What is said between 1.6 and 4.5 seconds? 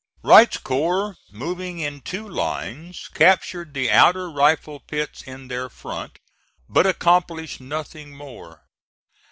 in two lines captured the outer